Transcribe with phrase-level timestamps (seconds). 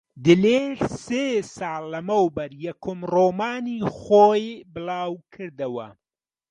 [0.25, 0.71] دلێر
[1.03, 5.87] سێ ساڵ لەمەوبەر یەکەم ڕۆمانی خۆی بڵاو کردەوە.